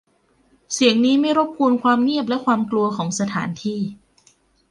[0.73, 3.79] เสียงนี้ไม่รบกวนความเงียบและความกลัวของสถานที่